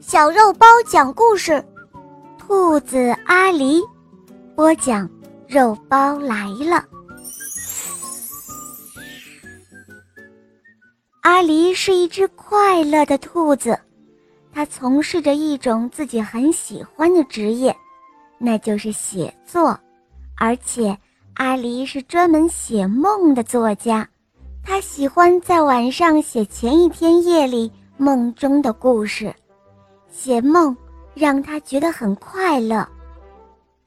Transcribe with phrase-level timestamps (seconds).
[0.00, 1.62] 小肉包讲故事，
[2.38, 3.82] 兔子阿狸
[4.54, 5.08] 播讲，
[5.48, 6.84] 肉包来了。
[11.22, 13.78] 阿狸是一只快乐的兔子，
[14.52, 17.74] 它从事着一种自己很喜欢的职业，
[18.38, 19.78] 那就是写作，
[20.36, 20.96] 而且
[21.34, 24.08] 阿狸是专门写梦的作家。
[24.62, 29.32] 他喜欢在晚上写前一天夜里梦中的故事，
[30.16, 30.74] 写梦
[31.12, 32.88] 让他觉得很快乐。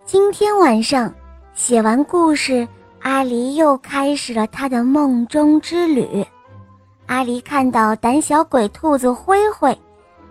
[0.06, 1.12] 今天晚上
[1.56, 2.68] 写完故事，
[3.02, 6.24] 阿狸又开始了他的梦中之旅。
[7.08, 9.76] 阿狸看到胆小鬼兔子灰灰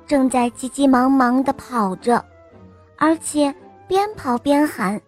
[0.07, 2.25] 正在急急忙忙地跑着，
[2.97, 3.53] 而且
[3.89, 5.01] 边跑边喊：“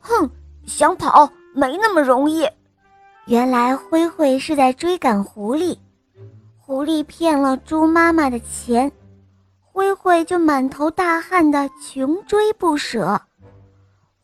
[0.00, 0.28] 哼，
[0.66, 2.44] 想跑没那么容易。”
[3.26, 5.78] 原来灰灰是在追赶狐狸，
[6.58, 8.90] 狐狸骗了猪妈妈的钱，
[9.74, 13.20] 灰灰就满头大汗的穷追不舍，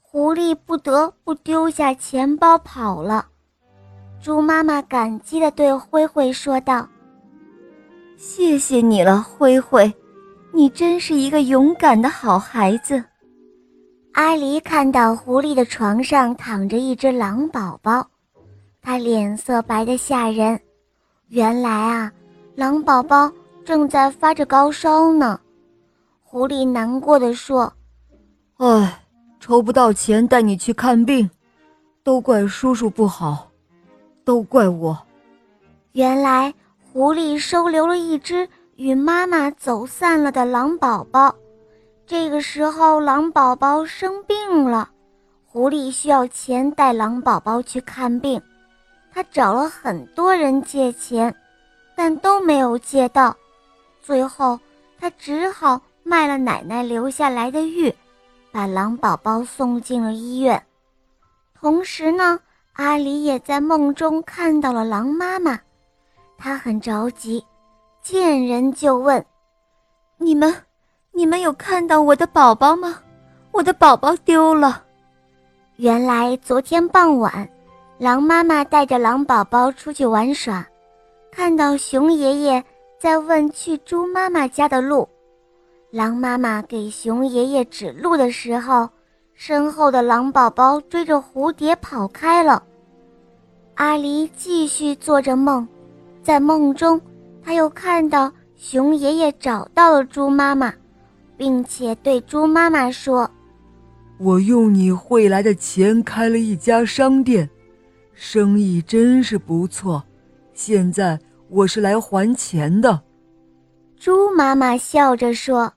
[0.01, 3.27] 狐狸不得不丢下钱包跑了。
[4.23, 6.89] 猪妈妈感激地对灰灰说道
[8.17, 9.93] ：“谢谢你了，灰灰，
[10.53, 13.03] 你真是一个勇敢的好孩子。”
[14.15, 18.07] 阿狸看到狐狸的床上躺着一只狼宝宝。
[18.81, 20.61] 他脸色白得吓人，
[21.27, 22.13] 原来啊，
[22.55, 23.29] 狼宝宝
[23.65, 25.39] 正在发着高烧呢。
[26.23, 27.73] 狐狸难过的说
[28.59, 29.03] ：“唉，
[29.41, 31.29] 筹不到钱带你去看病，
[32.03, 33.51] 都怪叔叔不好，
[34.25, 34.97] 都怪我。”
[35.93, 36.55] 原来
[36.93, 41.35] 狐狸收留了一只与妈妈走散了的狼宝宝，
[42.07, 44.89] 这个时候狼宝宝生病了，
[45.45, 48.41] 狐狸需要钱带狼宝宝去看病。
[49.13, 51.35] 他找了很多人借钱，
[51.97, 53.37] 但都没有借到。
[54.03, 54.59] 最后，
[54.99, 57.95] 他只好卖了奶奶留下来的玉，
[58.51, 60.63] 把狼宝宝送进了医院。
[61.55, 62.41] 同时呢，
[62.75, 65.59] 阿狸也在梦中看到了狼妈妈，
[66.39, 67.45] 他很着急，
[68.03, 69.25] 见人就问
[70.17, 70.55] ：“你们，
[71.13, 73.01] 你们有看到我的宝宝吗？
[73.53, 74.85] 我的宝宝丢了。”
[75.77, 77.49] 原来昨天傍晚。
[77.99, 80.67] 狼妈妈带着狼宝宝出去玩耍，
[81.31, 82.65] 看到熊爷爷
[83.01, 85.09] 在问去猪妈妈家的路。
[85.91, 88.87] 狼妈妈给熊爷爷指路的时候，
[89.33, 92.63] 身后的狼宝宝追着蝴蝶跑开了。
[93.77, 95.67] 阿狸继续做着梦，
[96.23, 97.01] 在梦中，
[97.43, 100.71] 他又看到熊爷爷找到了猪妈妈，
[101.39, 103.31] 并且对猪妈妈说
[104.21, 107.49] ：“我用你汇来的钱开了一家商店。”
[108.13, 110.05] 生意真是不错，
[110.53, 111.19] 现在
[111.51, 113.01] 我是来还钱的。
[113.99, 115.73] 猪妈妈笑着说：“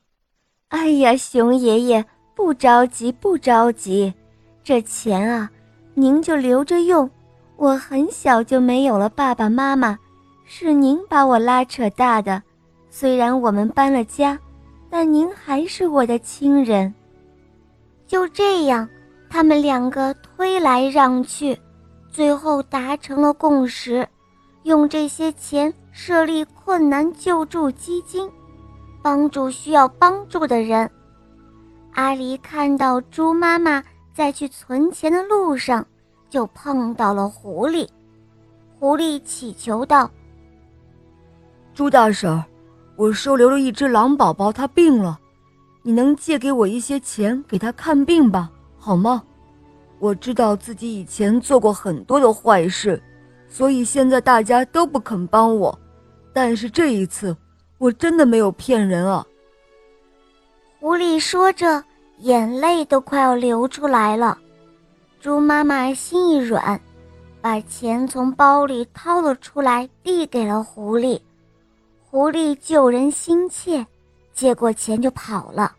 [0.70, 4.14] 哎呀，熊爷爷，不着急，不着急，
[4.64, 5.50] 这钱啊，
[5.96, 7.10] 您就留着用。
[7.56, 9.98] 我很小就没有了爸爸妈妈，
[10.46, 12.42] 是您把我拉扯大的。
[12.92, 14.38] 虽然我们搬了家，
[14.92, 16.94] 但您还是我的亲人。”
[18.06, 18.88] 就这样，
[19.28, 21.58] 他们两个推来让去。
[22.12, 24.08] 最后达成了共识，
[24.64, 28.30] 用这些钱设立困难救助基金，
[29.02, 30.90] 帮助需要帮助的人。
[31.94, 35.86] 阿狸看到猪妈妈在去存钱的路上，
[36.30, 37.88] 就碰到了狐狸。
[38.80, 40.10] 狐狸祈求道
[41.74, 42.44] ：“猪大婶，
[42.96, 45.20] 我收留了一只狼宝宝，它病了，
[45.82, 49.24] 你能借给我一些钱给它看病吧，好吗？”
[50.00, 53.02] 我知道自己以前做过很多的坏事，
[53.54, 55.78] 所以现在大家都不肯帮我。
[56.34, 57.38] 但是这一次，
[57.78, 59.24] 我真的没有骗人啊！
[60.80, 61.84] 狐狸说着，
[62.18, 64.40] 眼泪都快要流出来了。
[65.22, 66.82] 猪妈妈心一软，
[67.42, 71.22] 把钱从包里掏了出来，递给了狐狸。
[72.10, 73.86] 狐狸救人心切，
[74.34, 75.76] 接过钱就跑了，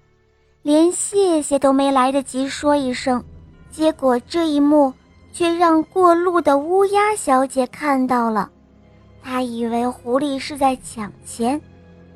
[0.62, 3.22] 连谢谢都没来得及说一声。
[3.68, 4.92] 结果这一幕
[5.34, 8.48] 却让过路的乌鸦小姐看到了，
[9.20, 11.60] 她以为狐狸是在抢钱，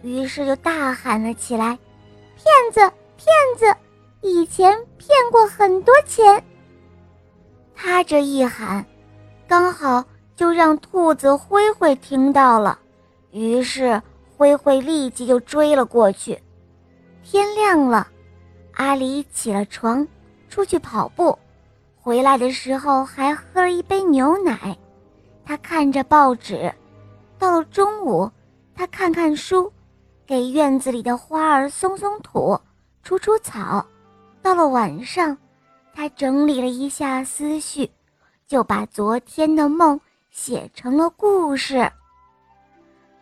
[0.03, 1.77] 于是就大喊了起来
[2.39, 2.79] ：“骗子，
[3.17, 3.27] 骗
[3.59, 3.77] 子！
[4.21, 6.45] 以前骗过很多钱。”
[7.75, 8.87] 她这一喊，
[9.49, 10.05] 刚好
[10.37, 12.79] 就让兔子灰灰听到了，
[13.33, 14.01] 于是
[14.37, 16.41] 灰灰立即就追了过去。
[17.25, 18.07] 天亮了，
[18.75, 20.07] 阿狸起了床，
[20.49, 21.37] 出去跑步。
[22.09, 24.75] 回来的时候还喝了一杯牛奶，
[25.45, 26.73] 他看着报纸。
[27.39, 28.31] 到了中午，
[28.75, 29.71] 他看看书，
[30.27, 32.59] 给院子里的花儿松松土、
[33.03, 33.85] 除除草。
[34.41, 35.37] 到了晚上，
[35.93, 37.91] 他整理了一下思绪，
[38.47, 40.01] 就把昨天的梦
[40.31, 41.93] 写成了故事。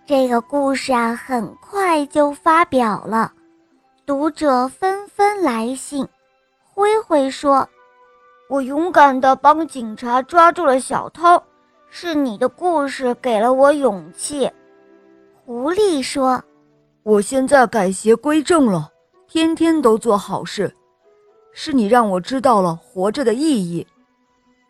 [0.06, 3.33] 这个故事啊，很快就发表了，
[4.06, 6.06] 读者纷纷来信。
[6.62, 7.69] 灰灰说
[8.49, 11.43] ：“我勇敢地帮警察抓住了小偷，
[11.89, 14.51] 是你的故事给了我勇气。”
[15.45, 16.43] 狐狸说
[17.03, 18.91] ：“我现在改邪归正了，
[19.29, 20.73] 天天都做好事。
[21.53, 23.87] 是你让我知道了活着的意义。”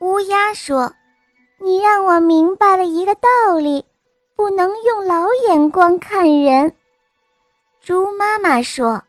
[0.01, 0.93] 乌鸦说
[1.61, 3.85] ：“你让我明白了一个道理。”
[4.37, 6.71] 不能用老眼光看人。
[7.81, 9.03] 猪妈妈说：“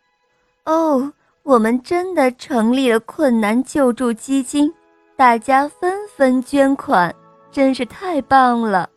[0.63, 1.11] 哦，
[1.47, 4.69] 我们真的成立了困难救助基金，
[5.15, 7.15] 大家纷纷捐款，
[7.49, 8.89] 真是太棒了。”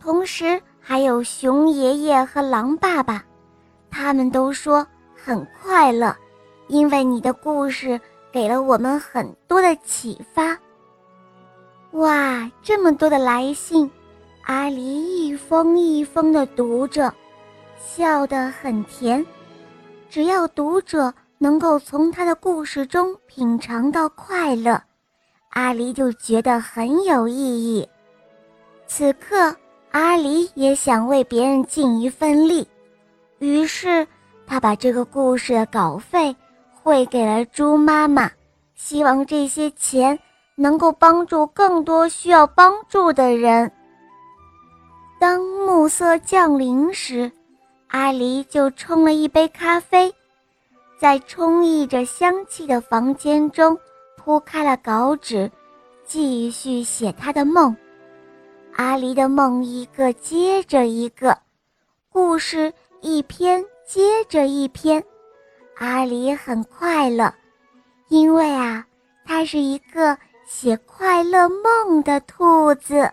[0.00, 3.24] 同时还有熊爷爷和狼爸爸，
[3.92, 6.12] 他们都说很快乐，
[6.66, 8.00] 因为你的故事
[8.32, 10.58] 给了我们很多的启发。
[11.92, 13.88] 哇，这么多的来信！
[14.42, 17.14] 阿狸一封一封的读着，
[17.78, 19.24] 笑得很甜。
[20.10, 24.80] 只要读者能够从他的故事中品尝到快乐，
[25.50, 27.88] 阿狸就觉得很有意义。
[28.86, 29.54] 此刻，
[29.90, 32.66] 阿狸也想为别人尽一份力，
[33.38, 34.06] 于是
[34.46, 36.34] 他把这个故事的稿费
[36.72, 38.30] 汇给了猪妈妈，
[38.74, 40.18] 希望这些钱
[40.54, 43.70] 能够帮助更多需要帮助的人。
[45.18, 47.30] 当暮色降临时，
[47.88, 50.12] 阿狸就冲了一杯咖啡，
[50.98, 53.78] 在充溢着香气的房间中
[54.16, 55.50] 铺开了稿纸，
[56.04, 57.76] 继续写他的梦。
[58.76, 61.36] 阿狸的梦一个接着一个，
[62.10, 65.04] 故事一篇接着一篇。
[65.76, 67.32] 阿狸很快乐，
[68.08, 68.86] 因为啊，
[69.26, 73.10] 他是一个写快乐梦的兔子。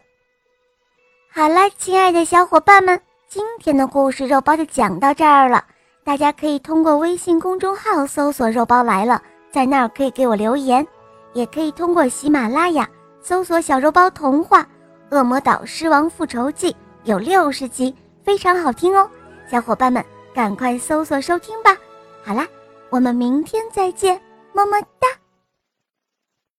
[1.31, 5.65] 好了，亲爱的小伙伴们，今天的故事肉包就讲到这儿了。
[6.03, 9.21] 大家可以通过微信公众号搜索“肉包来了”，
[9.51, 10.85] 在那儿可以给我留言，
[11.33, 12.89] 也可以通过喜马拉雅
[13.21, 14.63] 搜索“小肉包童话
[15.11, 16.71] 《恶魔岛狮王复仇记》”，
[17.05, 19.07] 有六十集，非常好听哦。
[19.49, 20.03] 小伙伴们，
[20.33, 21.77] 赶快搜索收听吧。
[22.23, 22.47] 好啦，
[22.89, 24.19] 我们明天再见，
[24.53, 25.07] 么么哒。